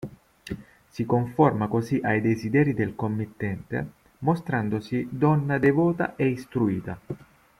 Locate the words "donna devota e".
5.11-6.25